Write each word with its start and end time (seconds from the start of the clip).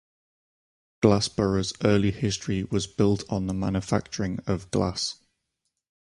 Glassboro's 1.03 1.73
early 1.83 2.09
history 2.09 2.63
was 2.63 2.87
built 2.87 3.23
on 3.29 3.45
the 3.45 3.53
manufacturing 3.53 4.39
of 4.47 4.71
glass. 4.71 5.19